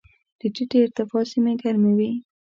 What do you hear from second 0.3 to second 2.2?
د ټیټې ارتفاع سیمې ګرمې وي.